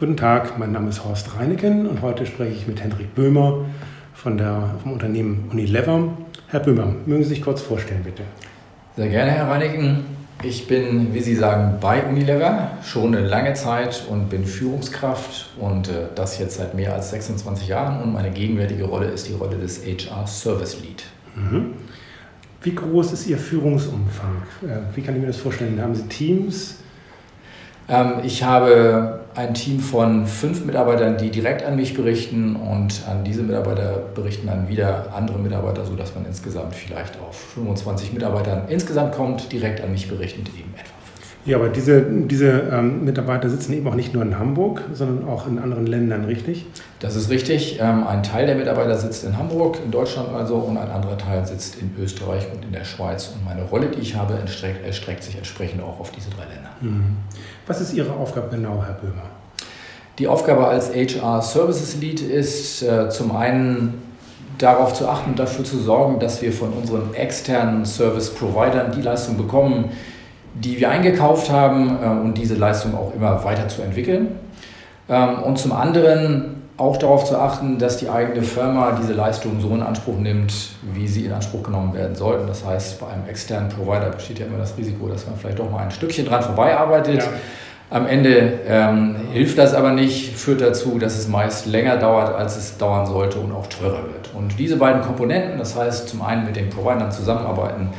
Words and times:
Guten 0.00 0.16
Tag, 0.16 0.58
mein 0.58 0.72
Name 0.72 0.88
ist 0.88 1.04
Horst 1.04 1.36
Reineken 1.36 1.86
und 1.86 2.00
heute 2.00 2.24
spreche 2.24 2.54
ich 2.54 2.66
mit 2.66 2.82
Hendrik 2.82 3.14
Böhmer 3.14 3.66
von 4.14 4.38
der, 4.38 4.76
vom 4.82 4.92
Unternehmen 4.92 5.50
Unilever. 5.52 6.16
Herr 6.48 6.60
Böhmer, 6.60 6.94
mögen 7.04 7.22
Sie 7.22 7.28
sich 7.28 7.42
kurz 7.42 7.60
vorstellen, 7.60 8.00
bitte? 8.02 8.22
Sehr 8.96 9.08
gerne, 9.08 9.32
Herr 9.32 9.48
Reineken. 9.48 10.06
Ich 10.42 10.66
bin, 10.66 11.12
wie 11.12 11.20
Sie 11.20 11.34
sagen, 11.34 11.74
bei 11.82 12.02
Unilever 12.02 12.70
schon 12.82 13.14
eine 13.14 13.26
lange 13.26 13.52
Zeit 13.52 14.06
und 14.08 14.30
bin 14.30 14.46
Führungskraft 14.46 15.50
und 15.58 15.88
äh, 15.88 16.06
das 16.14 16.38
jetzt 16.38 16.56
seit 16.56 16.74
mehr 16.74 16.94
als 16.94 17.10
26 17.10 17.68
Jahren. 17.68 18.02
Und 18.02 18.14
meine 18.14 18.30
gegenwärtige 18.30 18.84
Rolle 18.84 19.08
ist 19.08 19.28
die 19.28 19.34
Rolle 19.34 19.58
des 19.58 19.84
HR 19.84 20.26
Service 20.26 20.80
Lead. 20.80 21.04
Mhm. 21.36 21.74
Wie 22.62 22.74
groß 22.74 23.12
ist 23.12 23.26
Ihr 23.26 23.36
Führungsumfang? 23.36 24.44
Äh, 24.62 24.96
wie 24.96 25.02
kann 25.02 25.14
ich 25.16 25.20
mir 25.20 25.26
das 25.26 25.36
vorstellen? 25.36 25.78
Haben 25.78 25.94
Sie 25.94 26.08
Teams? 26.08 26.78
Ähm, 27.90 28.20
ich 28.22 28.44
habe 28.44 29.20
ein 29.34 29.54
Team 29.54 29.80
von 29.80 30.26
fünf 30.26 30.64
Mitarbeitern, 30.64 31.18
die 31.18 31.30
direkt 31.30 31.64
an 31.64 31.76
mich 31.76 31.94
berichten 31.94 32.56
und 32.56 33.02
an 33.08 33.24
diese 33.24 33.42
Mitarbeiter 33.42 34.02
berichten 34.14 34.46
dann 34.46 34.68
wieder 34.68 35.12
andere 35.14 35.38
Mitarbeiter, 35.38 35.84
sodass 35.84 36.14
man 36.14 36.24
insgesamt 36.24 36.74
vielleicht 36.74 37.18
auf 37.20 37.36
25 37.54 38.12
Mitarbeitern 38.12 38.62
insgesamt 38.68 39.14
kommt, 39.14 39.52
direkt 39.52 39.82
an 39.82 39.92
mich 39.92 40.08
berichtend 40.08 40.48
eben 40.48 40.72
etwa. 40.74 40.99
Ja, 41.46 41.56
aber 41.56 41.70
diese, 41.70 42.02
diese 42.02 42.48
ähm, 42.70 43.04
Mitarbeiter 43.04 43.48
sitzen 43.48 43.72
eben 43.72 43.88
auch 43.88 43.94
nicht 43.94 44.12
nur 44.12 44.22
in 44.22 44.38
Hamburg, 44.38 44.82
sondern 44.92 45.26
auch 45.26 45.46
in 45.46 45.58
anderen 45.58 45.86
Ländern, 45.86 46.26
richtig? 46.26 46.66
Das 46.98 47.16
ist 47.16 47.30
richtig. 47.30 47.78
Ähm, 47.80 48.06
ein 48.06 48.22
Teil 48.22 48.46
der 48.46 48.56
Mitarbeiter 48.56 48.98
sitzt 48.98 49.24
in 49.24 49.38
Hamburg, 49.38 49.78
in 49.82 49.90
Deutschland 49.90 50.28
also, 50.34 50.56
und 50.56 50.76
ein 50.76 50.90
anderer 50.90 51.16
Teil 51.16 51.46
sitzt 51.46 51.80
in 51.80 51.94
Österreich 51.98 52.46
und 52.54 52.64
in 52.64 52.72
der 52.72 52.84
Schweiz. 52.84 53.32
Und 53.34 53.44
meine 53.44 53.62
Rolle, 53.62 53.86
die 53.86 54.00
ich 54.00 54.16
habe, 54.16 54.34
erstreckt, 54.34 54.84
erstreckt 54.84 55.24
sich 55.24 55.36
entsprechend 55.36 55.82
auch 55.82 55.98
auf 55.98 56.10
diese 56.10 56.28
drei 56.28 56.44
Länder. 56.44 56.70
Mhm. 56.82 57.16
Was 57.66 57.80
ist 57.80 57.94
Ihre 57.94 58.12
Aufgabe 58.12 58.48
genau, 58.50 58.84
Herr 58.84 58.94
Böhmer? 58.94 59.24
Die 60.18 60.28
Aufgabe 60.28 60.66
als 60.66 60.94
HR 60.94 61.40
Services 61.40 61.96
Lead 61.96 62.20
ist 62.20 62.82
äh, 62.82 63.08
zum 63.08 63.34
einen 63.34 64.02
darauf 64.58 64.92
zu 64.92 65.08
achten, 65.08 65.34
dafür 65.34 65.64
zu 65.64 65.78
sorgen, 65.78 66.18
dass 66.20 66.42
wir 66.42 66.52
von 66.52 66.74
unseren 66.74 67.14
externen 67.14 67.86
Service 67.86 68.28
Providern 68.28 68.92
die 68.92 69.00
Leistung 69.00 69.38
bekommen, 69.38 69.90
die 70.54 70.78
wir 70.78 70.90
eingekauft 70.90 71.50
haben 71.50 71.98
äh, 72.02 72.06
und 72.06 72.34
diese 72.34 72.54
Leistung 72.54 72.94
auch 72.94 73.14
immer 73.14 73.44
weiter 73.44 73.68
zu 73.68 73.82
entwickeln. 73.82 74.28
Ähm, 75.08 75.42
und 75.42 75.58
zum 75.58 75.72
anderen 75.72 76.60
auch 76.76 76.96
darauf 76.96 77.26
zu 77.26 77.38
achten, 77.38 77.78
dass 77.78 77.98
die 77.98 78.08
eigene 78.08 78.42
Firma 78.42 78.96
diese 78.98 79.12
Leistung 79.12 79.60
so 79.60 79.68
in 79.74 79.82
Anspruch 79.82 80.16
nimmt, 80.16 80.70
wie 80.94 81.06
sie 81.06 81.26
in 81.26 81.32
Anspruch 81.32 81.62
genommen 81.62 81.92
werden 81.92 82.16
sollten. 82.16 82.46
Das 82.46 82.64
heißt, 82.64 82.98
bei 82.98 83.08
einem 83.08 83.28
externen 83.28 83.68
Provider 83.68 84.08
besteht 84.08 84.38
ja 84.38 84.46
immer 84.46 84.56
das 84.56 84.78
Risiko, 84.78 85.08
dass 85.08 85.26
man 85.26 85.36
vielleicht 85.36 85.58
doch 85.58 85.70
mal 85.70 85.80
ein 85.80 85.90
Stückchen 85.90 86.24
dran 86.24 86.42
vorbeiarbeitet. 86.42 87.18
Ja. 87.18 87.28
Am 87.90 88.06
Ende 88.06 88.60
ähm, 88.66 89.16
hilft 89.32 89.58
das 89.58 89.74
aber 89.74 89.90
nicht, 89.90 90.36
führt 90.36 90.62
dazu, 90.62 90.98
dass 90.98 91.18
es 91.18 91.28
meist 91.28 91.66
länger 91.66 91.96
dauert, 91.96 92.34
als 92.34 92.56
es 92.56 92.78
dauern 92.78 93.04
sollte 93.04 93.40
und 93.40 93.52
auch 93.52 93.66
teurer 93.66 94.04
wird. 94.04 94.30
Und 94.32 94.58
diese 94.58 94.76
beiden 94.76 95.02
Komponenten, 95.02 95.58
das 95.58 95.76
heißt 95.76 96.08
zum 96.08 96.22
einen 96.22 96.46
mit 96.46 96.56
den 96.56 96.70
Providern 96.70 97.10
zusammenarbeiten, 97.10 97.90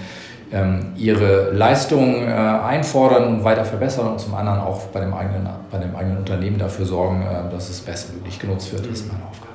ihre 0.97 1.51
Leistungen 1.51 2.27
äh, 2.27 2.31
einfordern 2.31 3.35
und 3.35 3.43
weiter 3.45 3.63
verbessern 3.63 4.09
und 4.09 4.19
zum 4.19 4.35
anderen 4.35 4.59
auch 4.59 4.81
bei 4.87 4.99
dem 4.99 5.13
eigenen, 5.13 5.47
bei 5.71 5.77
dem 5.77 5.95
eigenen 5.95 6.17
Unternehmen 6.17 6.57
dafür 6.57 6.85
sorgen, 6.85 7.21
äh, 7.21 7.49
dass 7.51 7.69
es 7.69 7.79
bestmöglich 7.79 8.37
genutzt 8.37 8.73
wird, 8.73 8.85
ist 8.87 9.07
meine 9.07 9.23
Aufgabe. 9.23 9.51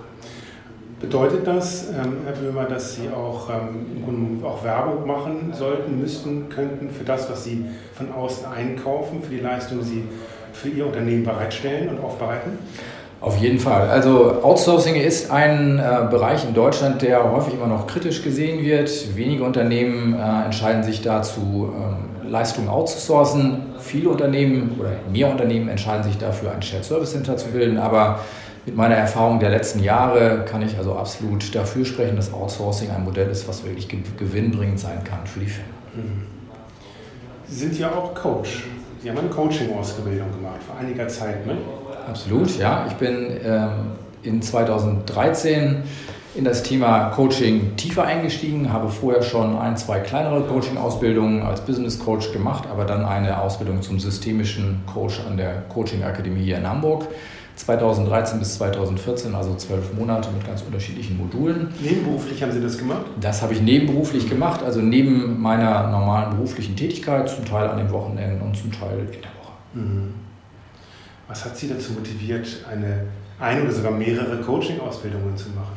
Bedeutet 0.99 1.47
das, 1.47 1.91
ähm, 1.91 2.17
Herr 2.25 2.33
Böhmer, 2.33 2.65
dass 2.65 2.97
Sie 2.97 3.11
auch, 3.11 3.51
ähm, 3.51 4.43
auch 4.43 4.65
Werbung 4.65 5.07
machen 5.07 5.53
sollten, 5.53 6.01
müssten, 6.01 6.49
könnten 6.49 6.89
für 6.89 7.05
das, 7.05 7.31
was 7.31 7.45
Sie 7.45 7.67
von 7.93 8.11
außen 8.13 8.47
einkaufen, 8.47 9.23
für 9.23 9.35
die 9.35 9.41
Leistung, 9.41 9.81
die 9.81 9.85
Sie 9.85 10.05
für 10.55 10.71
Ihr 10.71 10.87
Unternehmen 10.87 11.25
bereitstellen 11.25 11.91
und 11.91 12.03
aufbereiten? 12.03 12.59
Auf 13.21 13.39
jeden 13.39 13.59
Fall. 13.59 13.89
Also 13.89 14.43
Outsourcing 14.43 14.95
ist 14.95 15.31
ein 15.31 15.79
äh, 15.79 16.07
Bereich 16.11 16.45
in 16.45 16.53
Deutschland, 16.55 17.01
der 17.01 17.31
häufig 17.33 17.55
immer 17.55 17.67
noch 17.67 17.87
kritisch 17.87 18.23
gesehen 18.23 18.63
wird. 18.63 19.17
Wenige 19.17 19.43
Unternehmen 19.43 20.15
äh, 20.15 20.45
entscheiden 20.45 20.83
sich 20.83 21.01
dazu, 21.01 21.73
ähm, 21.75 22.31
Leistungen 22.31 22.69
outzusourcen. 22.69 23.63
Viele 23.79 24.11
Unternehmen 24.11 24.77
oder 24.79 24.91
mehr 25.11 25.31
Unternehmen 25.31 25.69
entscheiden 25.69 26.05
sich 26.05 26.19
dafür, 26.19 26.53
ein 26.53 26.61
Shared 26.61 26.85
Service 26.85 27.13
Center 27.13 27.37
zu 27.37 27.49
bilden. 27.49 27.79
Aber 27.79 28.21
mit 28.67 28.77
meiner 28.77 28.97
Erfahrung 28.97 29.41
der 29.41 29.51
letzten 29.51 29.83
Jahre 29.83 30.45
kann 30.45 30.61
ich 30.61 30.77
also 30.77 30.95
absolut 30.95 31.55
dafür 31.55 31.85
sprechen, 31.85 32.17
dass 32.17 32.33
Outsourcing 32.35 32.91
ein 32.91 33.05
Modell 33.05 33.31
ist, 33.31 33.49
was 33.49 33.65
wirklich 33.65 33.89
gewinnbringend 33.89 34.79
sein 34.79 35.03
kann 35.05 35.25
für 35.25 35.41
die 35.41 35.47
Firmen. 35.47 35.73
Mhm. 35.95 36.27
Sie 37.49 37.55
sind 37.55 37.79
ja 37.79 37.93
auch 37.93 38.13
Coach. 38.15 38.65
Sie 39.03 39.09
haben 39.09 39.19
eine 39.19 39.29
Coaching-Ausbildung 39.29 40.33
gemacht 40.33 40.61
vor 40.67 40.77
einiger 40.81 41.07
Zeit, 41.07 41.47
ne? 41.47 41.57
Absolut, 42.07 42.59
ja. 42.59 42.87
Ich 42.89 42.95
bin 42.95 43.29
ähm, 43.45 43.71
in 44.23 44.43
2013 44.43 45.83
in 46.37 46.45
das 46.45 46.63
Thema 46.63 47.09
Coaching 47.11 47.77
tiefer 47.77 48.05
eingestiegen, 48.05 48.73
habe 48.73 48.89
vorher 48.89 49.23
schon 49.23 49.57
ein, 49.57 49.77
zwei 49.77 50.01
kleinere 50.01 50.43
Coaching-Ausbildungen 50.43 51.43
als 51.43 51.63
Business 51.63 51.99
Coach 51.99 52.33
gemacht, 52.33 52.65
aber 52.71 52.85
dann 52.85 53.05
eine 53.05 53.41
Ausbildung 53.41 53.81
zum 53.81 53.99
systemischen 53.99 54.83
Coach 54.93 55.21
an 55.27 55.39
der 55.39 55.63
Coaching 55.69 56.05
Akademie 56.05 56.43
hier 56.43 56.59
in 56.59 56.69
Hamburg. 56.69 57.09
2013 57.57 58.39
bis 58.39 58.57
2014, 58.57 59.35
also 59.35 59.55
zwölf 59.55 59.95
Monate 59.95 60.29
mit 60.31 60.47
ganz 60.47 60.61
unterschiedlichen 60.61 61.17
Modulen. 61.17 61.69
Nebenberuflich 61.81 62.43
haben 62.43 62.53
Sie 62.53 62.61
das 62.61 62.77
gemacht? 62.77 63.07
Das 63.19 63.41
habe 63.41 63.55
ich 63.55 63.63
nebenberuflich 63.63 64.29
gemacht, 64.29 64.63
also 64.63 64.81
neben 64.81 65.41
meiner 65.41 65.89
normalen 65.89 66.37
beruflichen 66.37 66.77
Tätigkeit, 66.77 67.31
zum 67.31 67.47
Teil 67.47 67.69
an 67.69 67.79
den 67.79 67.91
Wochenenden 67.91 68.43
und 68.43 68.59
zum 68.59 68.71
Teil 68.73 68.99
in 68.99 69.07
der 69.07 69.31
Woche. 69.41 69.53
Mhm. 69.73 70.26
Was 71.29 71.45
hat 71.45 71.57
Sie 71.57 71.69
dazu 71.69 71.93
motiviert, 71.93 72.47
eine, 72.71 73.07
eine 73.41 73.63
oder 73.63 73.73
sogar 73.73 73.93
mehrere 73.93 74.41
Coaching-Ausbildungen 74.41 75.37
zu 75.37 75.51
machen? 75.51 75.75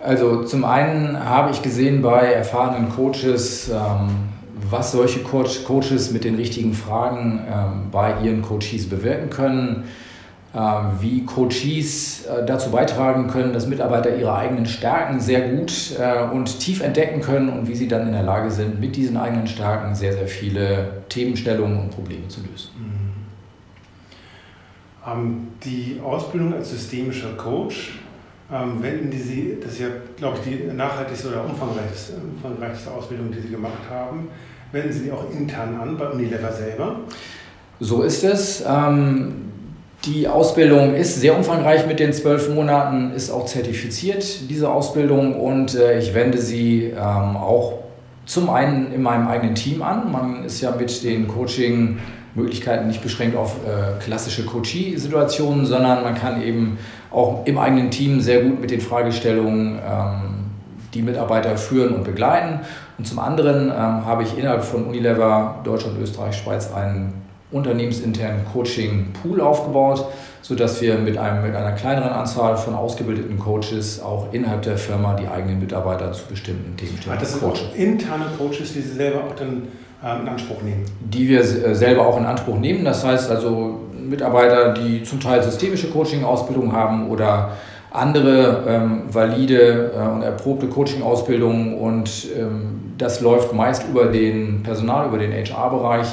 Also 0.00 0.44
zum 0.44 0.64
einen 0.64 1.18
habe 1.18 1.50
ich 1.50 1.62
gesehen 1.62 2.02
bei 2.02 2.32
erfahrenen 2.32 2.88
Coaches, 2.88 3.68
ähm, 3.68 4.28
was 4.70 4.92
solche 4.92 5.20
Coach, 5.20 5.64
Coaches 5.64 6.12
mit 6.12 6.24
den 6.24 6.36
richtigen 6.36 6.74
Fragen 6.74 7.44
ähm, 7.52 7.90
bei 7.90 8.20
ihren 8.22 8.42
Coaches 8.42 8.88
bewirken 8.88 9.30
können, 9.30 9.84
äh, 10.54 10.58
wie 11.00 11.24
Coaches 11.24 12.26
äh, 12.26 12.46
dazu 12.46 12.70
beitragen 12.70 13.28
können, 13.28 13.52
dass 13.52 13.66
Mitarbeiter 13.66 14.14
ihre 14.16 14.34
eigenen 14.34 14.66
Stärken 14.66 15.20
sehr 15.20 15.48
gut 15.48 15.96
äh, 15.98 16.22
und 16.32 16.60
tief 16.60 16.80
entdecken 16.80 17.20
können 17.20 17.48
und 17.48 17.66
wie 17.66 17.74
sie 17.74 17.88
dann 17.88 18.06
in 18.06 18.12
der 18.12 18.22
Lage 18.22 18.52
sind, 18.52 18.80
mit 18.80 18.94
diesen 18.94 19.16
eigenen 19.16 19.48
Stärken 19.48 19.96
sehr, 19.96 20.12
sehr 20.12 20.28
viele 20.28 21.02
Themenstellungen 21.08 21.80
und 21.80 21.90
Probleme 21.90 22.28
zu 22.28 22.40
lösen. 22.40 22.70
Mhm. 22.78 23.07
Ähm, 25.12 25.48
die 25.64 26.00
Ausbildung 26.04 26.54
als 26.54 26.70
systemischer 26.70 27.32
Coach, 27.36 27.98
ähm, 28.52 28.82
wenden 28.82 29.10
die 29.10 29.18
Sie, 29.18 29.56
das 29.62 29.72
ist 29.72 29.80
ja, 29.80 29.88
glaube 30.16 30.38
ich, 30.38 30.56
die 30.56 30.64
nachhaltigste 30.74 31.28
oder 31.28 31.44
umfangreichste, 31.44 32.14
umfangreichste 32.34 32.90
Ausbildung, 32.90 33.30
die 33.30 33.40
Sie 33.40 33.48
gemacht 33.48 33.88
haben, 33.90 34.28
wenden 34.72 34.92
Sie 34.92 35.04
die 35.04 35.12
auch 35.12 35.24
intern 35.30 35.78
an 35.80 35.96
bei 35.96 36.08
Unilever 36.08 36.52
selber? 36.52 37.00
So 37.80 38.02
ist 38.02 38.24
es. 38.24 38.64
Ähm, 38.66 39.34
die 40.04 40.28
Ausbildung 40.28 40.94
ist 40.94 41.20
sehr 41.20 41.36
umfangreich 41.36 41.86
mit 41.86 42.00
den 42.00 42.12
zwölf 42.12 42.48
Monaten, 42.48 43.12
ist 43.12 43.30
auch 43.30 43.46
zertifiziert, 43.46 44.48
diese 44.48 44.70
Ausbildung, 44.70 45.40
und 45.40 45.74
äh, 45.74 45.98
ich 45.98 46.14
wende 46.14 46.38
sie 46.38 46.94
auch 46.96 47.80
zum 48.24 48.50
einen 48.50 48.92
in 48.92 49.02
meinem 49.02 49.26
eigenen 49.26 49.54
Team 49.54 49.82
an. 49.82 50.12
Man 50.12 50.44
ist 50.44 50.60
ja 50.60 50.70
mit 50.70 51.02
den 51.02 51.26
Coaching- 51.28 51.98
Möglichkeiten 52.34 52.86
nicht 52.86 53.02
beschränkt 53.02 53.36
auf 53.36 53.56
äh, 53.56 54.02
klassische 54.02 54.44
Coachie-Situationen, 54.44 55.66
sondern 55.66 56.02
man 56.02 56.14
kann 56.14 56.42
eben 56.42 56.78
auch 57.10 57.46
im 57.46 57.58
eigenen 57.58 57.90
Team 57.90 58.20
sehr 58.20 58.42
gut 58.42 58.60
mit 58.60 58.70
den 58.70 58.80
Fragestellungen 58.80 59.78
ähm, 59.78 60.38
die 60.94 61.02
Mitarbeiter 61.02 61.56
führen 61.56 61.94
und 61.94 62.04
begleiten. 62.04 62.60
Und 62.96 63.06
zum 63.06 63.18
anderen 63.18 63.68
ähm, 63.68 64.04
habe 64.04 64.22
ich 64.22 64.36
innerhalb 64.38 64.64
von 64.64 64.84
Unilever 64.84 65.60
Deutschland, 65.64 65.98
Österreich, 66.00 66.36
Schweiz 66.36 66.72
einen 66.72 67.14
unternehmensinternen 67.50 68.44
Coaching-Pool 68.52 69.40
aufgebaut, 69.40 70.06
sodass 70.42 70.80
wir 70.82 70.98
mit, 70.98 71.16
einem, 71.16 71.42
mit 71.42 71.54
einer 71.54 71.72
kleineren 71.72 72.10
Anzahl 72.10 72.56
von 72.56 72.74
ausgebildeten 72.74 73.38
Coaches 73.38 74.02
auch 74.02 74.32
innerhalb 74.32 74.62
der 74.62 74.76
Firma 74.76 75.14
die 75.14 75.26
eigenen 75.28 75.58
Mitarbeiter 75.58 76.12
zu 76.12 76.26
bestimmten 76.26 76.76
Themen 76.76 76.98
coachen. 77.02 77.18
Das 77.18 77.32
sind 77.32 77.44
auch 77.44 77.74
interne 77.74 78.26
Coaches, 78.36 78.74
die 78.74 78.80
Sie 78.80 78.92
selber 78.92 79.24
auch 79.24 79.34
dann 79.34 79.68
in 80.02 80.28
Anspruch 80.28 80.62
nehmen? 80.62 80.84
Die 81.00 81.28
wir 81.28 81.40
äh, 81.40 81.74
selber 81.74 82.06
auch 82.06 82.16
in 82.18 82.24
Anspruch 82.24 82.58
nehmen. 82.58 82.84
Das 82.84 83.04
heißt 83.04 83.30
also 83.30 83.80
Mitarbeiter, 83.98 84.72
die 84.72 85.02
zum 85.02 85.20
Teil 85.20 85.42
systemische 85.42 85.90
Coaching-Ausbildung 85.90 86.72
haben 86.72 87.08
oder 87.10 87.52
andere 87.90 88.64
ähm, 88.68 89.02
valide 89.10 89.92
äh, 89.94 90.08
und 90.08 90.22
erprobte 90.22 90.68
Coaching-Ausbildungen 90.68 91.74
und 91.74 92.28
ähm, 92.36 92.94
das 92.98 93.20
läuft 93.20 93.52
meist 93.52 93.88
über 93.88 94.06
den 94.06 94.62
Personal, 94.62 95.08
über 95.08 95.18
den 95.18 95.32
HR-Bereich, 95.32 96.08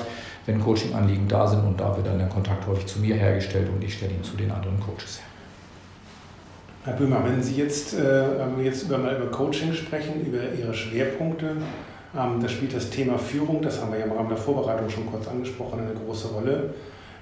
wenn 0.46 0.62
Coaching-Anliegen 0.62 1.28
da 1.28 1.48
sind 1.48 1.64
und 1.66 1.80
da 1.80 1.96
wird 1.96 2.08
dann 2.08 2.18
der 2.18 2.30
Kontakt 2.30 2.66
häufig 2.68 2.86
zu 2.86 3.00
mir 3.00 3.16
hergestellt 3.16 3.68
und 3.74 3.84
ich 3.84 3.96
stelle 3.96 4.14
ihn 4.14 4.24
zu 4.24 4.38
den 4.38 4.52
anderen 4.52 4.80
Coaches 4.80 5.20
her. 5.20 5.26
Herr 6.86 6.94
Böhmer, 6.94 7.24
wenn 7.26 7.42
Sie 7.42 7.56
jetzt, 7.56 7.96
äh, 7.96 8.04
wenn 8.38 8.58
wir 8.58 8.66
jetzt 8.66 8.84
über, 8.84 8.98
mal 8.98 9.16
über 9.16 9.26
Coaching 9.32 9.74
sprechen, 9.74 10.26
über 10.26 10.38
Ihre 10.58 10.74
Schwerpunkte, 10.74 11.58
ähm, 12.18 12.40
da 12.42 12.48
spielt 12.48 12.76
das 12.76 12.90
Thema 12.90 13.18
Führung, 13.18 13.62
das 13.62 13.82
haben 13.82 13.92
wir 13.92 14.00
ja 14.00 14.06
im 14.06 14.12
Rahmen 14.12 14.30
der 14.30 14.38
Vorbereitung 14.38 14.90
schon 14.90 15.06
kurz 15.06 15.28
angesprochen, 15.28 15.80
eine 15.80 15.94
große 15.94 16.30
Rolle. 16.30 16.74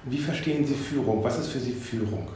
Wie 0.05 0.17
verstehen 0.17 0.65
Sie 0.65 0.73
Führung? 0.73 1.23
Was 1.23 1.39
ist 1.39 1.47
für 1.47 1.59
Sie 1.59 1.71
Führung? 1.71 2.27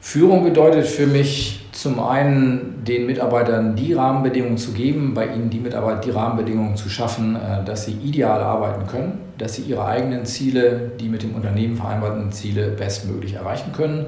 Führung 0.00 0.44
bedeutet 0.44 0.86
für 0.86 1.06
mich 1.06 1.66
zum 1.72 1.98
einen 1.98 2.84
den 2.84 3.06
Mitarbeitern 3.06 3.74
die 3.74 3.92
Rahmenbedingungen 3.92 4.56
zu 4.56 4.72
geben, 4.72 5.14
bei 5.14 5.26
ihnen 5.26 5.50
die 5.50 5.58
Mitarbeiter 5.58 6.00
die 6.00 6.10
Rahmenbedingungen 6.10 6.76
zu 6.76 6.88
schaffen, 6.88 7.36
äh, 7.36 7.64
dass 7.64 7.86
sie 7.86 7.92
ideal 7.92 8.40
arbeiten 8.40 8.86
können, 8.86 9.18
dass 9.36 9.56
sie 9.56 9.62
ihre 9.62 9.84
eigenen 9.84 10.24
Ziele, 10.24 10.92
die 11.00 11.08
mit 11.08 11.24
dem 11.24 11.34
Unternehmen 11.34 11.76
vereinbarten 11.76 12.30
Ziele 12.30 12.68
bestmöglich 12.68 13.34
erreichen 13.34 13.72
können. 13.72 14.06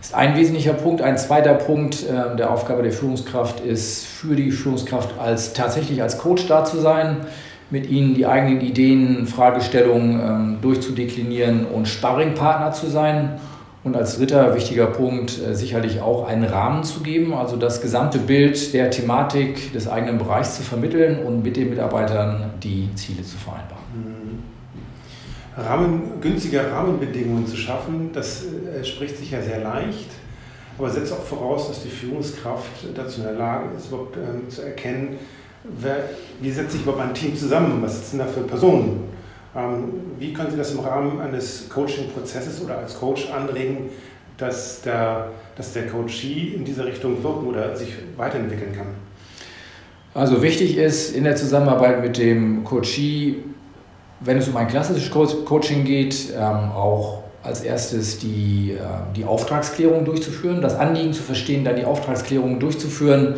Ist 0.00 0.14
ein 0.14 0.36
wesentlicher 0.36 0.74
Punkt. 0.74 1.02
Ein 1.02 1.18
zweiter 1.18 1.54
Punkt 1.54 2.04
äh, 2.04 2.36
der 2.36 2.50
Aufgabe 2.52 2.82
der 2.82 2.92
Führungskraft 2.92 3.60
ist 3.60 4.06
für 4.06 4.36
die 4.36 4.52
Führungskraft 4.52 5.18
als 5.18 5.52
tatsächlich 5.52 6.02
als 6.02 6.18
Coach 6.18 6.46
da 6.46 6.64
zu 6.64 6.78
sein, 6.78 7.26
mit 7.70 7.90
ihnen 7.90 8.14
die 8.14 8.26
eigenen 8.26 8.60
Ideen, 8.60 9.26
Fragestellungen 9.26 10.20
ähm, 10.20 10.58
durchzudeklinieren 10.62 11.66
und 11.66 11.86
Sparringpartner 11.86 12.72
zu 12.72 12.86
sein 12.86 13.40
und 13.84 13.96
als 13.96 14.18
dritter 14.18 14.54
wichtiger 14.54 14.86
Punkt 14.86 15.38
äh, 15.42 15.54
sicherlich 15.54 16.00
auch 16.00 16.28
einen 16.28 16.44
Rahmen 16.44 16.84
zu 16.84 17.00
geben, 17.00 17.34
also 17.34 17.56
das 17.56 17.80
gesamte 17.80 18.18
Bild 18.18 18.72
der 18.74 18.90
Thematik 18.90 19.72
des 19.72 19.88
eigenen 19.88 20.18
Bereichs 20.18 20.56
zu 20.56 20.62
vermitteln 20.62 21.24
und 21.26 21.42
mit 21.42 21.56
den 21.56 21.70
Mitarbeitern 21.70 22.50
die 22.62 22.88
Ziele 22.94 23.22
zu 23.22 23.36
vereinbaren. 23.36 23.82
Mhm. 23.94 24.57
Rahmen, 25.58 26.20
günstige 26.20 26.70
Rahmenbedingungen 26.70 27.46
zu 27.46 27.56
schaffen, 27.56 28.10
das 28.12 28.44
äh, 28.44 28.84
spricht 28.84 29.18
sich 29.18 29.30
ja 29.30 29.42
sehr 29.42 29.60
leicht, 29.60 30.10
aber 30.78 30.90
setzt 30.90 31.12
auch 31.12 31.22
voraus, 31.22 31.68
dass 31.68 31.82
die 31.82 31.88
Führungskraft 31.88 32.86
dazu 32.94 33.20
in 33.20 33.24
der 33.24 33.34
Lage 33.34 33.66
ist, 33.76 33.88
überhaupt 33.88 34.16
äh, 34.16 34.48
zu 34.48 34.62
erkennen, 34.62 35.18
wer, 35.64 36.10
wie 36.40 36.50
setzt 36.50 36.72
sich 36.72 36.82
überhaupt 36.82 37.02
ein 37.02 37.14
Team 37.14 37.36
zusammen, 37.36 37.82
was 37.82 37.98
sitzen 37.98 38.18
da 38.18 38.26
für 38.26 38.42
Personen 38.42 39.08
ähm, 39.56 39.92
wie 40.18 40.32
können 40.32 40.50
Sie 40.50 40.56
das 40.56 40.72
im 40.72 40.80
Rahmen 40.80 41.20
eines 41.20 41.68
Coaching-Prozesses 41.68 42.62
oder 42.62 42.78
als 42.78 42.98
Coach 42.98 43.30
anregen, 43.30 43.90
dass 44.36 44.82
der, 44.82 45.32
dass 45.56 45.72
der 45.72 45.86
Coachee 45.86 46.52
in 46.54 46.64
diese 46.64 46.84
Richtung 46.84 47.22
wirken 47.22 47.46
oder 47.46 47.74
sich 47.74 47.94
weiterentwickeln 48.16 48.72
kann? 48.76 48.86
Also 50.14 50.42
wichtig 50.42 50.76
ist 50.76 51.14
in 51.14 51.24
der 51.24 51.36
Zusammenarbeit 51.36 52.02
mit 52.02 52.18
dem 52.18 52.64
Coachee, 52.64 53.36
wenn 54.20 54.38
es 54.38 54.48
um 54.48 54.56
ein 54.56 54.68
klassisches 54.68 55.10
Coaching 55.10 55.84
geht, 55.84 56.32
ähm, 56.36 56.72
auch 56.74 57.22
als 57.42 57.62
erstes 57.62 58.18
die, 58.18 58.72
äh, 58.72 58.82
die 59.16 59.24
Auftragsklärung 59.24 60.04
durchzuführen, 60.04 60.60
das 60.60 60.74
Anliegen 60.74 61.12
zu 61.12 61.22
verstehen, 61.22 61.64
dann 61.64 61.76
die 61.76 61.84
Auftragsklärung 61.84 62.58
durchzuführen 62.58 63.36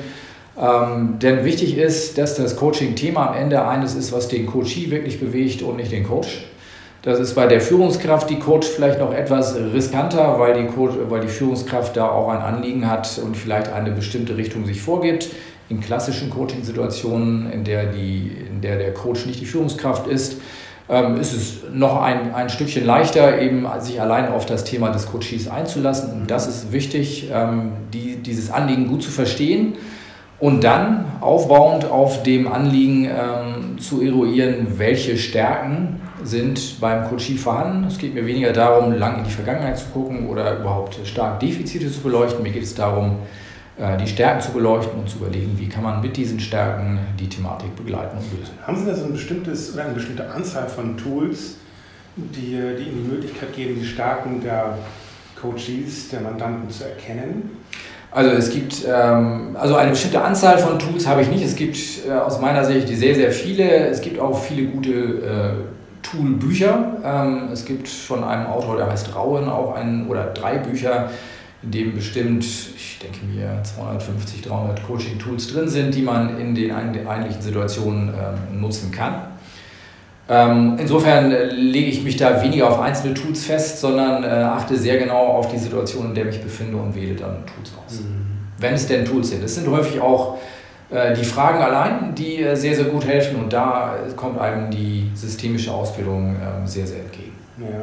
ähm, 0.61 1.19
denn 1.21 1.45
wichtig 1.45 1.79
ist, 1.79 2.19
dass 2.19 2.37
das 2.37 2.57
Coaching-Thema 2.57 3.31
am 3.31 3.35
Ende 3.35 3.67
eines 3.67 3.95
ist, 3.95 4.13
was 4.13 4.29
den 4.29 4.47
Coachee 4.47 4.91
wirklich 4.91 5.19
bewegt 5.19 5.63
und 5.63 5.77
nicht 5.77 5.91
den 5.91 6.05
Coach. 6.05 6.45
Das 7.03 7.19
ist 7.19 7.35
bei 7.35 7.47
der 7.47 7.63
Führungskraft, 7.63 8.29
die 8.29 8.39
Coach 8.39 8.69
vielleicht 8.69 8.99
noch 8.99 9.15
etwas 9.15 9.57
riskanter, 9.57 10.39
weil 10.39 10.63
die, 10.63 10.69
Coach, 10.69 10.97
weil 11.09 11.23
die 11.23 11.29
Führungskraft 11.29 11.97
da 11.97 12.11
auch 12.11 12.29
ein 12.29 12.43
Anliegen 12.43 12.91
hat 12.91 13.19
und 13.25 13.39
vielleicht 13.39 13.73
eine 13.73 13.91
bestimmte 13.91 14.37
Richtung 14.37 14.67
sich 14.67 14.83
vorgibt. 14.83 15.31
In 15.71 15.81
klassischen 15.81 16.29
Coaching-Situationen, 16.29 17.51
in, 17.51 17.65
der 17.65 17.95
in 17.95 18.61
der 18.61 18.77
der 18.77 18.93
Coach 18.93 19.25
nicht 19.25 19.41
die 19.41 19.47
Führungskraft 19.47 20.09
ist, 20.09 20.37
ist 21.21 21.33
es 21.33 21.55
noch 21.73 22.03
ein, 22.03 22.35
ein 22.35 22.49
Stückchen 22.49 22.85
leichter, 22.85 23.41
eben 23.41 23.67
sich 23.79 24.01
allein 24.01 24.29
auf 24.29 24.45
das 24.45 24.65
Thema 24.65 24.91
des 24.91 25.07
Coaches 25.07 25.49
einzulassen. 25.49 26.13
Und 26.13 26.31
das 26.31 26.49
ist 26.49 26.73
wichtig, 26.73 27.31
ähm, 27.33 27.73
die, 27.93 28.17
dieses 28.17 28.51
Anliegen 28.51 28.89
gut 28.89 29.03
zu 29.03 29.11
verstehen 29.11 29.75
und 30.41 30.65
dann 30.65 31.05
aufbauend 31.21 31.85
auf 31.85 32.23
dem 32.23 32.51
Anliegen 32.51 33.05
ähm, 33.05 33.79
zu 33.79 34.03
eruieren, 34.03 34.79
welche 34.79 35.17
Stärken 35.17 36.01
sind 36.25 36.81
beim 36.81 37.09
Coachie 37.09 37.37
vorhanden. 37.37 37.87
Es 37.87 37.99
geht 37.99 38.15
mir 38.15 38.27
weniger 38.27 38.53
darum, 38.53 38.93
lang 38.93 39.19
in 39.19 39.25
die 39.25 39.31
Vergangenheit 39.31 39.79
zu 39.79 39.87
gucken 39.93 40.29
oder 40.29 40.59
überhaupt 40.59 40.99
stark 41.05 41.41
Defizite 41.41 41.91
zu 41.91 42.01
beleuchten. 42.01 42.43
Mir 42.43 42.53
geht 42.53 42.63
es 42.63 42.75
darum, 42.75 43.17
die 43.99 44.07
Stärken 44.07 44.43
zu 44.43 44.53
beleuchten 44.53 45.01
und 45.01 45.09
zu 45.09 45.19
überlegen, 45.19 45.59
wie 45.59 45.69
kann 45.69 45.83
man 45.83 46.03
mit 46.03 46.17
diesen 46.17 46.39
Stärken 46.39 46.99
die 47.19 47.29
Thematik 47.29 47.75
begleiten 47.77 48.19
und 48.19 48.39
lösen. 48.39 48.53
Haben 48.67 48.77
Sie 48.77 48.85
da 48.85 48.95
so 48.95 49.05
ein 49.05 49.13
bestimmtes 49.13 49.73
oder 49.73 49.85
eine 49.85 49.95
bestimmte 49.95 50.31
Anzahl 50.31 50.69
von 50.69 50.99
Tools, 50.99 51.57
die, 52.17 52.51
die 52.51 52.91
Ihnen 52.91 53.05
die 53.05 53.11
Möglichkeit 53.11 53.55
geben, 53.55 53.77
die 53.81 53.87
Stärken 53.87 54.43
der 54.43 54.77
Coaches, 55.41 56.11
der 56.11 56.21
Mandanten 56.21 56.69
zu 56.69 56.85
erkennen? 56.85 57.57
Also 58.13 58.31
es 58.31 58.51
gibt 58.51 58.85
ähm, 58.89 59.57
also 59.59 59.77
eine 59.77 59.91
bestimmte 59.91 60.21
Anzahl 60.21 60.59
von 60.59 60.79
Tools 60.79 61.07
habe 61.07 61.23
ich 61.23 61.29
nicht. 61.29 61.45
Es 61.45 61.55
gibt 61.55 61.79
äh, 62.09 62.13
aus 62.13 62.41
meiner 62.41 62.65
Sicht 62.65 62.89
sehr, 62.89 63.15
sehr 63.15 63.31
viele. 63.31 63.87
Es 63.87 64.01
gibt 64.01 64.19
auch 64.19 64.39
viele 64.43 64.67
gute 64.67 64.91
äh, 64.91 65.53
Toolbücher. 66.03 66.97
Ähm, 67.05 67.49
es 67.53 67.65
gibt 67.65 67.89
von 67.89 68.25
einem 68.25 68.47
Autor, 68.47 68.77
der 68.77 68.91
heißt 68.91 69.15
Rauen, 69.15 69.49
auch 69.49 69.77
ein 69.77 70.09
oder 70.09 70.25
drei 70.25 70.59
Bücher, 70.59 71.11
in 71.63 71.71
dem 71.71 71.95
bestimmt, 71.95 72.45
ich 72.45 72.99
denke 73.03 73.25
mir, 73.27 73.63
250, 73.63 74.43
300 74.43 74.87
Coaching-Tools 74.87 75.53
drin 75.53 75.69
sind, 75.69 75.95
die 75.95 76.03
man 76.03 76.39
in 76.39 76.55
den 76.55 76.73
eigentlichen 76.73 77.43
Situationen 77.43 78.09
ähm, 78.09 78.61
nutzen 78.61 78.91
kann. 78.91 79.31
Ähm, 80.29 80.77
insofern 80.79 81.33
äh, 81.33 81.47
lege 81.47 81.91
ich 81.91 82.05
mich 82.05 82.17
da 82.17 82.41
weniger 82.41 82.69
auf 82.69 82.81
einzelne 82.81 83.15
Tools 83.15 83.45
fest, 83.45 83.81
sondern 83.81 84.23
äh, 84.23 84.29
achte 84.29 84.77
sehr 84.77 84.97
genau 84.97 85.27
auf 85.27 85.51
die 85.51 85.59
Situation, 85.59 86.07
in 86.07 86.15
der 86.15 86.29
ich 86.29 86.37
mich 86.37 86.45
befinde 86.45 86.77
und 86.77 86.95
wähle 86.95 87.17
dann 87.17 87.45
Tools 87.47 87.73
aus. 87.85 88.01
Mhm. 88.01 88.27
Wenn 88.59 88.75
es 88.75 88.87
denn 88.87 89.05
Tools 89.05 89.31
sind. 89.31 89.43
Es 89.43 89.57
sind 89.57 89.69
häufig 89.69 90.01
auch 90.01 90.39
äh, 90.91 91.15
die 91.15 91.25
Fragen 91.25 91.61
allein, 91.61 92.15
die 92.15 92.47
sehr, 92.55 92.77
sehr 92.77 92.85
gut 92.85 93.05
helfen 93.07 93.43
und 93.43 93.53
da 93.53 93.97
kommt 94.17 94.39
einem 94.39 94.71
die 94.71 95.11
systemische 95.15 95.73
Ausbildung 95.73 96.37
ähm, 96.37 96.65
sehr, 96.65 96.87
sehr 96.87 97.01
entgegen. 97.01 97.33
Ja. 97.59 97.81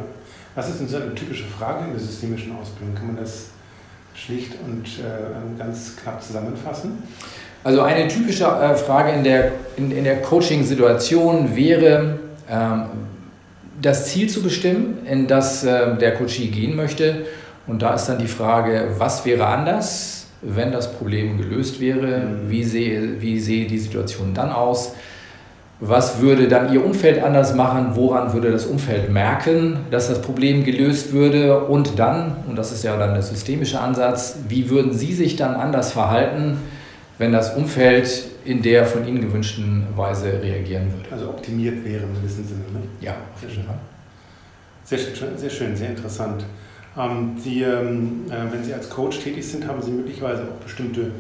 Was 0.56 0.70
ist 0.70 0.80
denn 0.80 0.88
so 0.88 0.98
eine 0.98 1.14
typische 1.14 1.44
Frage 1.44 1.86
in 1.86 1.92
der 1.92 2.00
systemischen 2.00 2.56
Ausbildung? 2.56 2.96
Kann 2.96 3.08
man 3.08 3.18
das 3.18 3.50
schlicht 4.18 4.54
und 4.66 4.86
äh, 4.86 5.58
ganz 5.58 5.96
knapp 5.96 6.22
zusammenfassen? 6.24 7.04
Also 7.64 7.82
eine 7.82 8.08
typische 8.08 8.46
äh, 8.46 8.76
Frage 8.76 9.12
in 9.12 9.24
der, 9.24 9.52
in, 9.78 9.92
in 9.92 10.04
der 10.04 10.22
Coaching-Situation 10.22 11.56
wäre, 11.56 12.20
ähm, 12.50 12.86
das 13.82 14.08
Ziel 14.08 14.30
zu 14.30 14.42
bestimmen, 14.42 15.06
in 15.06 15.28
das 15.28 15.64
ähm, 15.64 16.00
der 16.00 16.14
Coachee 16.16 16.48
gehen 16.48 16.76
möchte. 16.76 17.26
Und 17.68 17.82
da 17.82 17.94
ist 17.94 18.06
dann 18.06 18.18
die 18.18 18.28
Frage, 18.28 18.96
was 18.98 19.26
wäre 19.26 19.46
anders, 19.46 20.28
wenn 20.42 20.72
das 20.72 20.92
Problem 20.94 21.38
gelöst 21.38 21.80
wäre? 21.80 22.20
Mhm. 22.20 22.50
Wie 22.50 22.64
sehe, 22.64 23.22
wie 23.22 23.40
sehe 23.40 23.68
die 23.68 23.78
Situation 23.78 24.34
dann 24.34 24.52
aus? 24.52 24.94
Was 25.80 26.22
würde 26.22 26.48
dann 26.48 26.74
Ihr 26.74 26.84
Umfeld 26.84 27.22
anders 27.22 27.54
machen? 27.54 27.92
Woran 27.94 28.34
würde 28.34 28.52
das 28.52 28.66
Umfeld 28.66 29.12
merken, 29.12 29.78
dass 29.92 30.08
das 30.08 30.22
Problem 30.22 30.64
gelöst 30.64 31.14
würde? 31.14 31.66
Und 31.66 32.00
dann, 32.00 32.38
und 32.48 32.56
das 32.56 32.72
ist 32.72 32.84
ja 32.84 32.98
dann 32.98 33.14
der 33.14 33.22
systemische 33.22 33.80
Ansatz, 33.80 34.40
wie 34.48 34.72
würden 34.72 34.92
Sie 34.92 35.14
sich 35.14 35.36
dann 35.36 35.54
anders 35.54 35.92
verhalten, 35.92 36.58
wenn 37.20 37.32
das 37.32 37.56
Umfeld 37.56 38.26
in 38.44 38.64
der 38.64 38.88
von 38.88 39.08
Ihnen 39.08 39.22
gewünschten 39.22 39.86
Weise 39.96 40.42
reagieren 40.42 40.92
würde. 40.94 41.12
Also 41.12 41.30
optimiert 41.30 41.84
wäre 41.86 42.04
im 42.04 42.14
gewissen 42.16 42.48
Sinne. 42.48 42.62
Ne? 42.74 42.88
Ja, 43.02 43.16
sehr 43.40 43.50
schön. 43.50 43.66
Sehr 44.84 44.98
schön, 44.98 45.38
sehr, 45.38 45.50
schön, 45.50 45.76
sehr 45.76 45.90
interessant. 45.90 46.46
Ähm, 46.98 47.36
Sie, 47.38 47.62
ähm, 47.62 48.26
äh, 48.30 48.52
wenn 48.52 48.64
Sie 48.64 48.74
als 48.74 48.90
Coach 48.90 49.20
tätig 49.20 49.46
sind, 49.46 49.68
haben 49.68 49.82
Sie 49.82 49.92
möglicherweise 49.92 50.44
auch 50.44 50.64
bestimmte 50.64 51.12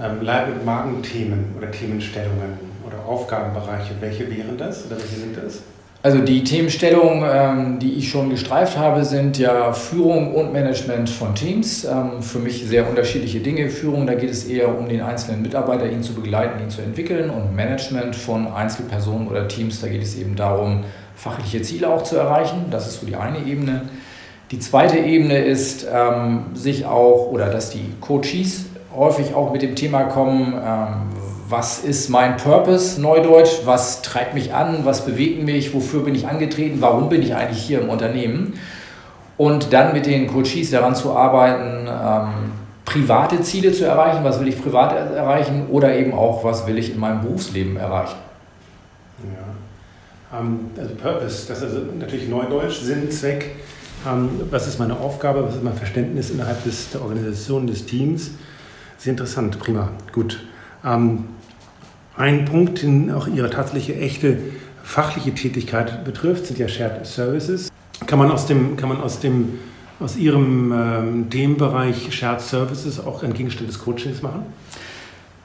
ähm, 0.00 0.20
Leib- 0.20 0.48
und 0.48 0.64
Magenthemen 0.66 1.54
oder 1.56 1.70
Themenstellungen 1.70 2.65
oder 2.86 3.08
Aufgabenbereiche. 3.08 3.94
Welche 4.00 4.30
wären 4.30 4.56
das 4.56 4.86
oder 4.86 4.96
welche 4.96 5.16
sind 5.16 5.36
das? 5.36 5.62
Also 6.02 6.18
die 6.18 6.44
Themenstellungen, 6.44 7.28
ähm, 7.28 7.78
die 7.80 7.94
ich 7.94 8.10
schon 8.10 8.30
gestreift 8.30 8.78
habe, 8.78 9.04
sind 9.04 9.38
ja 9.38 9.72
Führung 9.72 10.36
und 10.36 10.52
Management 10.52 11.10
von 11.10 11.34
Teams. 11.34 11.84
Ähm, 11.84 12.22
für 12.22 12.38
mich 12.38 12.64
sehr 12.64 12.88
unterschiedliche 12.88 13.40
Dinge. 13.40 13.68
Führung, 13.70 14.06
da 14.06 14.14
geht 14.14 14.30
es 14.30 14.44
eher 14.44 14.78
um 14.78 14.88
den 14.88 15.00
einzelnen 15.00 15.42
Mitarbeiter, 15.42 15.90
ihn 15.90 16.04
zu 16.04 16.14
begleiten, 16.14 16.62
ihn 16.62 16.70
zu 16.70 16.80
entwickeln. 16.80 17.30
Und 17.30 17.56
Management 17.56 18.14
von 18.14 18.46
Einzelpersonen 18.46 19.26
oder 19.26 19.48
Teams, 19.48 19.80
da 19.80 19.88
geht 19.88 20.02
es 20.02 20.16
eben 20.16 20.36
darum, 20.36 20.84
fachliche 21.16 21.62
Ziele 21.62 21.88
auch 21.88 22.04
zu 22.04 22.16
erreichen. 22.16 22.66
Das 22.70 22.86
ist 22.86 23.00
so 23.00 23.06
die 23.06 23.16
eine 23.16 23.38
Ebene. 23.44 23.82
Die 24.52 24.60
zweite 24.60 24.98
Ebene 24.98 25.38
ist, 25.38 25.88
ähm, 25.92 26.44
sich 26.54 26.86
auch, 26.86 27.32
oder 27.32 27.48
dass 27.48 27.70
die 27.70 27.94
Coaches 28.00 28.66
häufig 28.94 29.34
auch 29.34 29.52
mit 29.52 29.62
dem 29.62 29.74
Thema 29.74 30.04
kommen, 30.04 30.54
was 31.48 31.78
ist 31.78 32.08
mein 32.08 32.36
Purpose, 32.36 33.00
Neudeutsch, 33.00 33.60
was 33.64 34.02
treibt 34.02 34.34
mich 34.34 34.52
an, 34.54 34.84
was 34.84 35.04
bewegt 35.04 35.42
mich, 35.42 35.74
wofür 35.74 36.00
bin 36.00 36.14
ich 36.14 36.26
angetreten, 36.26 36.78
warum 36.80 37.08
bin 37.08 37.22
ich 37.22 37.34
eigentlich 37.34 37.62
hier 37.62 37.80
im 37.80 37.88
Unternehmen. 37.88 38.54
Und 39.36 39.72
dann 39.72 39.92
mit 39.92 40.06
den 40.06 40.26
Coaches 40.26 40.70
daran 40.70 40.94
zu 40.94 41.14
arbeiten, 41.14 41.86
ähm, 41.86 42.52
private 42.84 43.42
Ziele 43.42 43.72
zu 43.72 43.84
erreichen, 43.84 44.24
was 44.24 44.40
will 44.40 44.48
ich 44.48 44.60
privat 44.60 44.92
erreichen 44.92 45.66
oder 45.70 45.94
eben 45.94 46.14
auch, 46.14 46.42
was 46.42 46.66
will 46.66 46.78
ich 46.78 46.94
in 46.94 46.98
meinem 46.98 47.20
Berufsleben 47.20 47.76
erreichen. 47.76 48.16
Ja. 49.24 50.38
Ähm, 50.40 50.70
also 50.78 50.94
Purpose, 50.94 51.46
das 51.48 51.58
ist 51.58 51.64
also 51.64 51.80
natürlich 51.98 52.28
Neudeutsch, 52.28 52.80
Sinn, 52.80 53.10
Zweck. 53.10 53.56
Ähm, 54.08 54.30
was 54.50 54.66
ist 54.66 54.78
meine 54.78 54.98
Aufgabe, 54.98 55.44
was 55.46 55.56
ist 55.56 55.64
mein 55.64 55.74
Verständnis 55.74 56.30
innerhalb 56.30 56.64
des, 56.64 56.90
der 56.90 57.02
Organisation, 57.02 57.66
des 57.66 57.84
Teams? 57.84 58.30
Sehr 58.96 59.10
interessant, 59.10 59.58
prima, 59.58 59.90
gut. 60.12 60.40
Ähm, 60.84 61.24
ein 62.16 62.44
Punkt, 62.44 62.82
den 62.82 63.12
auch 63.12 63.26
Ihre 63.26 63.50
tatsächliche 63.50 63.96
echte 63.96 64.38
fachliche 64.82 65.34
Tätigkeit 65.34 66.04
betrifft, 66.04 66.46
sind 66.46 66.58
ja 66.58 66.68
Shared 66.68 67.06
Services. 67.06 67.70
Kann 68.06 68.18
man 68.18 68.30
aus 68.30 68.46
dem, 68.46 68.76
kann 68.76 68.88
man 68.88 69.00
aus 69.00 69.20
dem 69.20 69.58
aus 69.98 70.16
Ihrem 70.16 70.72
ähm, 70.72 71.30
Themenbereich 71.30 72.12
Shared 72.12 72.40
Services 72.40 73.04
auch 73.04 73.22
ein 73.22 73.32
Gegenstand 73.32 73.68
des 73.68 73.78
Coachings 73.78 74.22
machen? 74.22 74.44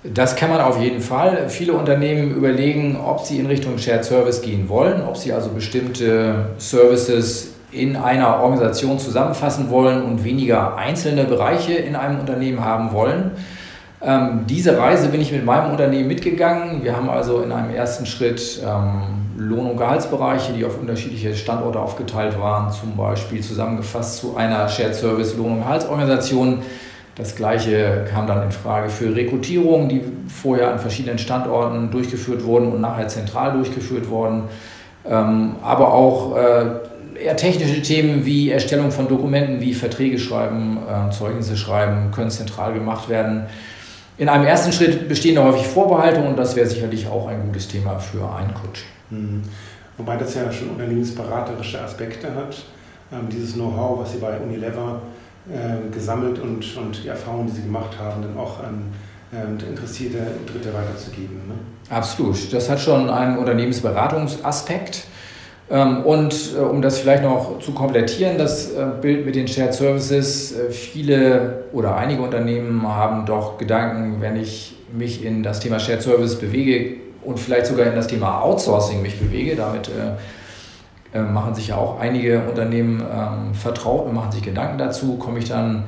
Das 0.04 0.36
kann 0.36 0.50
man 0.50 0.62
auf 0.62 0.82
jeden 0.82 1.00
Fall. 1.00 1.48
Viele 1.50 1.74
Unternehmen 1.74 2.32
überlegen, 2.32 2.98
ob 2.98 3.22
sie 3.22 3.38
in 3.38 3.46
Richtung 3.46 3.78
Shared 3.78 4.04
Service 4.04 4.42
gehen 4.42 4.68
wollen, 4.68 5.04
ob 5.04 5.16
sie 5.16 5.32
also 5.32 5.50
bestimmte 5.50 6.50
Services 6.58 7.54
in 7.72 7.96
einer 7.96 8.40
Organisation 8.40 8.98
zusammenfassen 9.00 9.70
wollen 9.70 10.02
und 10.04 10.24
weniger 10.24 10.76
einzelne 10.76 11.26
Bereiche 11.26 11.74
in 11.74 11.96
einem 11.96 12.20
Unternehmen 12.20 12.66
haben 12.66 12.92
wollen. 12.92 13.32
Ähm, 14.04 14.46
diese 14.48 14.78
Reise 14.78 15.10
bin 15.10 15.22
ich 15.22 15.32
mit 15.32 15.46
meinem 15.46 15.72
Unternehmen 15.72 16.08
mitgegangen. 16.08 16.84
Wir 16.84 16.96
haben 16.96 17.10
also 17.10 17.42
in 17.42 17.52
einem 17.52 17.74
ersten 17.74 18.08
Schritt 18.08 18.60
ähm, 18.66 19.22
Lohn- 19.38 19.70
und 19.72 19.78
Gehaltsbereiche, 19.78 20.54
die 20.54 20.66
auf 20.66 20.80
unterschiedliche 20.80 21.36
Standorte 21.36 21.80
aufgeteilt 21.80 22.40
waren, 22.40 22.72
zum 22.72 22.96
Beispiel 22.96 23.42
zusammengefasst 23.42 24.18
zu 24.18 24.36
einer 24.36 24.68
Shared 24.70 24.96
Service 24.96 25.36
Lohn- 25.38 25.54
und 25.54 25.60
Gehaltsorganisation. 25.60 26.64
Das 27.16 27.36
gleiche 27.36 28.06
kam 28.12 28.26
dann 28.26 28.42
in 28.44 28.52
Frage 28.52 28.90
für 28.90 29.16
Rekrutierungen, 29.16 29.90
die 29.90 30.02
vorher 30.28 30.72
an 30.72 30.80
verschiedenen 30.80 31.20
Standorten 31.20 31.92
durchgeführt 31.92 32.44
wurden 32.46 32.72
und 32.72 32.82
nachher 32.82 33.08
zentral 33.08 33.54
durchgeführt 33.54 34.10
wurden. 34.10 34.44
Ähm, 35.08 35.58
aber 35.62 35.94
auch 35.94 36.36
äh, 36.38 37.24
eher 37.24 37.36
technische 37.36 37.82
Themen 37.82 38.26
wie 38.26 38.50
Erstellung 38.50 38.92
von 38.92 39.08
Dokumenten, 39.08 39.62
wie 39.62 39.74
Verträge 39.74 40.18
schreiben, 40.18 40.80
äh, 40.88 41.12
Zeugnisse 41.12 41.58
schreiben, 41.58 42.12
können 42.12 42.32
zentral 42.32 42.74
gemacht 42.74 43.10
werden. 43.10 43.46
In 44.22 44.30
einem 44.30 44.46
ersten 44.46 44.72
Schritt 44.72 45.10
bestehen 45.10 45.34
da 45.34 45.44
häufig 45.44 45.66
Vorbehalte 45.66 46.22
und 46.22 46.38
das 46.38 46.56
wäre 46.56 46.68
sicherlich 46.68 47.08
auch 47.08 47.28
ein 47.28 47.42
gutes 47.48 47.68
Thema 47.68 47.98
für 47.98 48.32
ein 48.32 48.54
Coach. 48.54 48.86
Mhm. 49.10 49.42
Wobei 49.98 50.16
das 50.16 50.36
ja 50.36 50.52
schon 50.52 50.70
unternehmensberaterische 50.70 51.82
Aspekte 51.82 52.28
hat. 52.36 52.56
Ähm, 53.12 53.30
dieses 53.32 53.56
Know-how, 53.56 54.00
was 54.00 54.12
Sie 54.12 54.20
bei 54.20 54.38
Unilever 54.38 55.02
äh, 55.52 55.92
gesammelt 55.92 56.38
und, 56.38 56.78
und 56.78 57.04
die 57.04 57.08
Erfahrungen, 57.08 57.48
die 57.48 57.54
Sie 57.54 57.62
gemacht 57.64 57.98
haben, 58.00 58.22
dann 58.22 58.38
auch 58.38 58.60
an 58.60 58.94
ähm, 59.34 59.58
interessierte 59.68 60.20
Dritte 60.46 60.72
weiterzugeben. 60.72 61.38
Ne? 61.48 61.56
Absolut. 61.90 62.54
Das 62.54 62.70
hat 62.70 62.80
schon 62.80 63.10
einen 63.10 63.40
Unternehmensberatungsaspekt. 63.40 65.06
Ähm, 65.72 66.04
und 66.04 66.54
äh, 66.58 66.60
um 66.60 66.82
das 66.82 67.00
vielleicht 67.00 67.24
noch 67.24 67.60
zu 67.60 67.72
komplettieren, 67.72 68.38
das 68.38 68.72
äh, 68.72 68.88
Bild 69.02 69.26
mit 69.26 69.36
den 69.36 69.48
Shared 69.48 69.74
Services, 69.74 70.52
äh, 70.52 70.70
viele 70.70 71.64
oder 71.72 71.96
einige 71.96 72.22
Unternehmen 72.22 72.86
haben 72.86 73.26
doch 73.26 73.58
Gedanken, 73.58 74.20
wenn 74.20 74.36
ich 74.36 74.76
mich 74.92 75.24
in 75.24 75.44
das 75.44 75.62
Thema 75.62 75.80
Shared 75.80 76.02
Service 76.02 76.38
bewege 76.38 76.98
und 77.24 77.40
vielleicht 77.40 77.68
sogar 77.68 77.86
in 77.86 77.96
das 77.96 78.08
Thema 78.08 78.42
Outsourcing 78.42 79.02
mich 79.02 79.18
bewege, 79.18 79.56
damit 79.56 79.90
machen 81.14 81.54
sich 81.56 81.68
ja 81.68 81.78
auch 81.78 82.00
einige 82.00 82.40
Unternehmen 82.50 83.02
ähm, 83.02 83.54
vertraut 83.54 84.08
und 84.08 84.14
machen 84.14 84.32
sich 84.32 84.42
Gedanken 84.42 84.78
dazu, 84.78 85.18
komme 85.18 85.40
ich 85.40 85.50
dann 85.50 85.84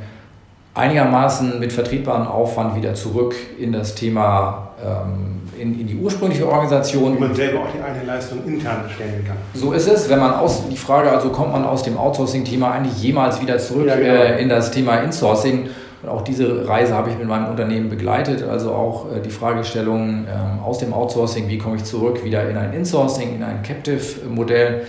einigermaßen 0.75 1.59
mit 1.59 1.71
vertretbarem 1.71 2.27
Aufwand 2.27 2.75
wieder 2.75 2.93
zurück 2.95 3.35
in 3.59 3.71
das 3.71 3.93
Thema, 3.93 4.69
ähm, 4.83 5.41
in, 5.59 5.79
in 5.79 5.87
die 5.87 5.95
ursprüngliche 5.95 6.47
Organisation. 6.47 7.15
Wo 7.15 7.19
man 7.19 7.35
selber 7.35 7.59
auch 7.59 7.71
die 7.71 7.81
eine 7.81 8.03
Leistung 8.05 8.39
intern 8.45 8.85
stellen 8.93 9.23
kann. 9.25 9.37
So 9.53 9.73
ist 9.73 9.87
es, 9.87 10.09
wenn 10.09 10.19
man 10.19 10.33
aus, 10.33 10.63
die 10.67 10.77
Frage 10.77 11.11
also, 11.11 11.29
kommt 11.29 11.51
man 11.51 11.63
aus 11.63 11.83
dem 11.83 11.97
Outsourcing-Thema 11.97 12.71
eigentlich 12.71 13.01
jemals 13.03 13.39
wieder 13.39 13.57
zurück 13.59 13.87
ja, 13.87 13.95
genau. 13.95 14.13
äh, 14.13 14.41
in 14.41 14.49
das 14.49 14.71
Thema 14.71 14.97
Insourcing? 14.97 15.69
Und 16.01 16.09
auch 16.09 16.21
diese 16.23 16.67
Reise 16.67 16.95
habe 16.95 17.11
ich 17.11 17.17
mit 17.17 17.27
meinem 17.27 17.49
Unternehmen 17.49 17.89
begleitet, 17.89 18.43
also 18.43 18.73
auch 18.73 19.05
äh, 19.15 19.21
die 19.21 19.29
Fragestellung 19.29 20.25
äh, 20.25 20.65
aus 20.65 20.79
dem 20.79 20.91
Outsourcing, 20.91 21.47
wie 21.47 21.57
komme 21.57 21.77
ich 21.77 21.85
zurück 21.85 22.25
wieder 22.25 22.49
in 22.49 22.57
ein 22.57 22.73
Insourcing, 22.73 23.35
in 23.35 23.43
ein 23.43 23.61
Captive-Modell 23.61 24.81
ähm, 24.81 24.87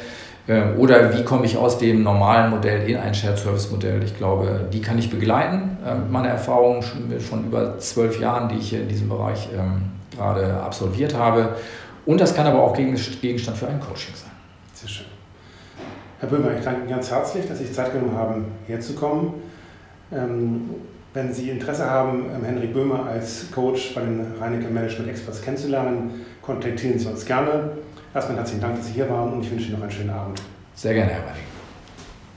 oder 0.76 1.16
wie 1.16 1.24
komme 1.24 1.46
ich 1.46 1.56
aus 1.56 1.78
dem 1.78 2.02
normalen 2.02 2.50
Modell 2.50 2.86
in 2.88 2.98
ein 2.98 3.14
Shared 3.14 3.38
Service 3.38 3.70
Modell? 3.70 4.02
Ich 4.04 4.16
glaube, 4.18 4.68
die 4.70 4.82
kann 4.82 4.98
ich 4.98 5.08
begleiten. 5.08 5.78
Ähm, 5.86 6.10
meine 6.10 6.28
Erfahrungen 6.28 6.82
von 6.82 7.46
über 7.46 7.78
zwölf 7.78 8.20
Jahren, 8.20 8.50
die 8.50 8.56
ich 8.56 8.74
in 8.74 8.86
diesem 8.86 9.08
Bereich 9.08 9.48
ähm, 9.56 9.82
gerade 10.14 10.60
absolviert 10.60 11.14
habe. 11.14 11.56
Und 12.04 12.20
das 12.20 12.34
kann 12.34 12.46
aber 12.46 12.62
auch 12.62 12.76
Gegenstand 12.76 13.56
für 13.56 13.68
ein 13.68 13.80
Coaching 13.80 14.14
sein. 14.14 14.30
Sehr 14.74 14.88
schön. 14.88 15.06
Herr 16.20 16.28
Böhmer, 16.28 16.50
ich 16.58 16.62
danke 16.62 16.82
Ihnen 16.82 16.90
ganz 16.90 17.10
herzlich, 17.10 17.48
dass 17.48 17.58
Sie 17.58 17.72
Zeit 17.72 17.92
genommen 17.92 18.16
haben, 18.16 18.44
herzukommen. 18.66 19.32
Wenn 20.10 21.32
Sie 21.32 21.48
Interesse 21.48 21.88
haben, 21.88 22.26
Henrik 22.44 22.74
Böhmer 22.74 23.06
als 23.06 23.50
Coach 23.50 23.94
bei 23.94 24.02
den 24.02 24.34
Reinecke 24.38 24.68
Management 24.68 25.10
Experts 25.10 25.40
kennenzulernen, 25.40 26.26
kontaktieren 26.42 26.98
Sie 26.98 27.08
uns 27.08 27.24
gerne. 27.24 27.70
Erstmal 28.14 28.38
herzlichen 28.38 28.61
Dank, 28.61 28.76
dass 28.76 28.87
Sie 28.87 28.92
hier 28.92 29.11
waren 29.11 29.33
und 29.33 29.42
ich 29.42 29.50
wünsche 29.50 29.66
Ihnen 29.66 29.75
noch 29.75 29.83
einen 29.83 29.90
schönen 29.90 30.11
Abend. 30.11 30.40
Sehr 30.76 30.94
gerne, 30.94 31.11
Herr 31.11 31.25
Weinig. 31.25 31.53